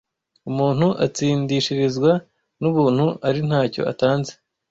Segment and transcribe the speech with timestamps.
[0.49, 2.11] Umuntu atsindishirizwa
[2.61, 4.33] «n’ubuntu ari ntacyo atanze